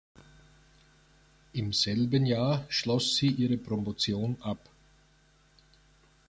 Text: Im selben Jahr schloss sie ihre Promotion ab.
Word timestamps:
Im 1.53 1.73
selben 1.73 2.25
Jahr 2.25 2.65
schloss 2.69 3.15
sie 3.17 3.27
ihre 3.27 3.57
Promotion 3.59 4.35
ab. 4.41 4.57